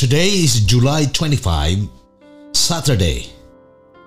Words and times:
Today 0.00 0.28
is 0.28 0.64
July 0.64 1.04
25, 1.04 1.86
Saturday, 2.54 3.26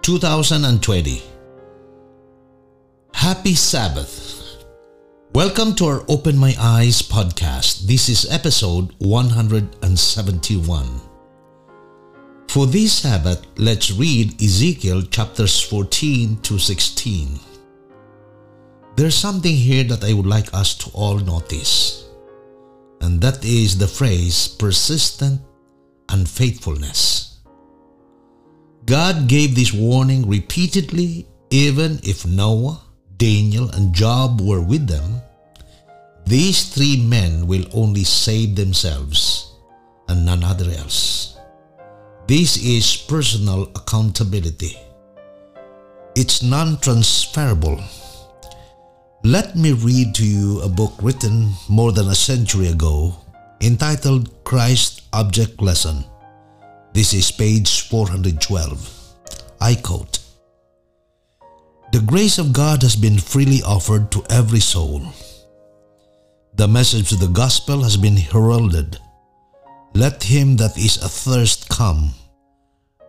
2020. 0.02 1.22
Happy 3.14 3.54
Sabbath. 3.54 4.66
Welcome 5.36 5.76
to 5.76 5.86
our 5.86 6.04
Open 6.10 6.36
My 6.36 6.56
Eyes 6.60 7.04
podcast. 7.04 7.86
This 7.86 8.10
is 8.10 8.26
episode 8.32 8.96
171. 8.98 11.02
For 12.48 12.66
this 12.66 12.94
Sabbath, 12.94 13.46
let's 13.58 13.92
read 13.92 14.42
Ezekiel 14.42 15.04
chapters 15.04 15.62
14 15.62 16.38
to 16.42 16.58
16. 16.58 17.40
There's 18.96 19.14
something 19.14 19.56
here 19.56 19.84
that 19.84 20.04
I 20.04 20.14
would 20.14 20.26
like 20.26 20.52
us 20.56 20.74
to 20.74 20.90
all 20.96 21.20
notice, 21.20 22.06
and 23.00 23.22
that 23.22 23.46
is 23.46 23.78
the 23.78 23.88
phrase 23.88 24.48
persistent 24.48 25.40
unfaithfulness. 26.14 27.42
God 28.86 29.28
gave 29.28 29.56
this 29.56 29.74
warning 29.74 30.30
repeatedly, 30.30 31.28
even 31.50 32.00
if 32.04 32.26
Noah, 32.26 32.80
Daniel, 33.18 33.70
and 33.72 33.94
Job 33.94 34.40
were 34.40 34.62
with 34.62 34.88
them. 34.88 35.22
These 36.26 36.70
three 36.70 37.04
men 37.04 37.48
will 37.48 37.66
only 37.74 38.06
save 38.06 38.56
themselves 38.56 39.52
and 40.08 40.26
none 40.26 40.44
other 40.44 40.70
else. 40.72 41.36
This 42.28 42.56
is 42.64 42.96
personal 42.96 43.64
accountability. 43.76 44.78
It's 46.16 46.42
non 46.42 46.80
transferable 46.80 47.84
let 49.26 49.56
me 49.56 49.72
read 49.72 50.14
to 50.16 50.26
you 50.26 50.60
a 50.64 50.68
book 50.68 50.92
written 51.02 51.54
more 51.70 51.94
than 51.94 52.10
a 52.10 52.16
century 52.16 52.68
ago 52.68 53.16
entitled 53.62 54.28
Christ 54.44 55.03
Object 55.14 55.62
Lesson. 55.62 56.04
This 56.94 57.14
is 57.14 57.32
page 57.32 57.88
412. 57.88 59.14
I 59.62 59.76
quote 59.76 60.18
The 61.92 62.02
grace 62.02 62.40
of 62.40 62.52
God 62.52 62.82
has 62.82 62.96
been 62.96 63.20
freely 63.20 63.62
offered 63.62 64.12
to 64.12 64.24
every 64.32 64.60
soul. 64.60 65.04
The 66.56 66.68
message 66.68 67.12
of 67.12 67.20
the 67.20 67.28
gospel 67.28 67.84
has 67.84 67.96
been 67.96 68.18
heralded. 68.18 68.98
Let 69.94 70.24
him 70.24 70.58
that 70.58 70.80
is 70.80 70.98
athirst 70.98 71.70
come, 71.70 72.16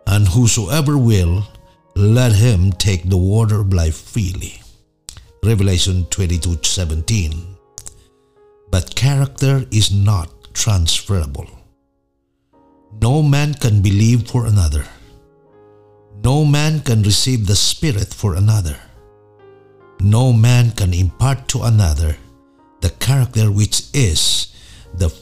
and 0.05 0.27
whosoever 0.27 0.99
will, 0.99 1.47
let 1.95 2.33
him 2.33 2.71
take 2.71 3.09
the 3.09 3.17
water 3.17 3.61
of 3.61 3.73
life 3.73 3.97
freely. 3.97 4.61
Revelation 5.43 6.05
22:17. 6.11 7.57
But 8.69 8.93
character 8.93 9.65
is 9.71 9.89
not 9.91 10.29
transferable. 10.53 11.54
No 13.01 13.21
man 13.21 13.53
can 13.53 13.81
believe 13.81 14.27
for 14.27 14.45
another. 14.45 14.85
No 16.23 16.45
man 16.45 16.79
can 16.81 17.03
receive 17.03 17.45
the 17.45 17.55
Spirit 17.55 18.13
for 18.13 18.35
another. 18.35 18.77
No 19.99 20.33
man 20.33 20.71
can 20.71 20.93
impart 20.93 21.47
to 21.49 21.63
another 21.63 22.17
the 22.81 22.89
character 22.91 23.51
which 23.51 23.83
is 23.93 24.53
the 24.93 25.13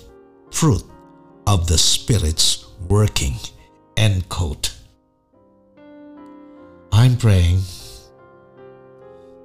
fruit 0.51 0.83
of 1.47 1.67
the 1.67 1.77
Spirit's 1.77 2.65
working. 2.87 3.35
End 3.97 4.27
quote. 4.29 4.73
I'm 6.91 7.17
praying 7.17 7.61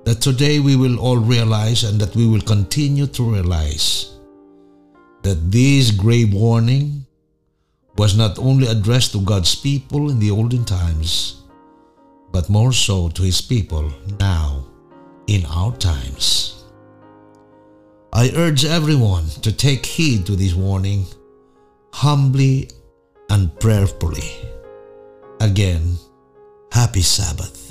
that 0.05 0.21
today 0.21 0.61
we 0.61 0.77
will 0.77 0.99
all 0.99 1.17
realize 1.17 1.85
and 1.85 2.01
that 2.01 2.15
we 2.15 2.27
will 2.27 2.41
continue 2.41 3.07
to 3.07 3.23
realize 3.23 4.19
that 5.23 5.51
this 5.51 5.91
grave 5.91 6.33
warning 6.33 7.05
was 7.99 8.17
not 8.17 8.39
only 8.39 8.69
addressed 8.69 9.13
to 9.13 9.21
God's 9.21 9.55
people 9.55 10.11
in 10.11 10.19
the 10.19 10.31
olden 10.31 10.65
times, 10.65 11.43
but 12.31 12.49
more 12.49 12.73
so 12.73 13.09
to 13.09 13.23
His 13.23 13.41
people 13.41 13.93
now 14.21 14.65
in 15.27 15.45
our 15.47 15.77
times. 15.77 16.65
I 18.13 18.31
urge 18.37 18.65
everyone 18.65 19.27
to 19.43 19.53
take 19.53 19.85
heed 19.85 20.25
to 20.27 20.37
this 20.37 20.55
warning 20.55 21.07
humbly 21.93 22.71
and 23.29 23.53
prayerfully. 23.61 24.31
Again, 25.41 25.97
happy 26.73 27.03
Sabbath. 27.03 27.68